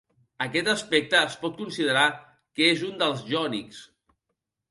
Aquest 0.43 0.69
aspecte 0.71 1.17
es 1.17 1.33
pot 1.43 1.59
considerar 1.59 2.07
que 2.59 2.69
és 2.71 2.81
un 2.87 2.97
dels 3.03 3.21
jònics. 3.35 3.83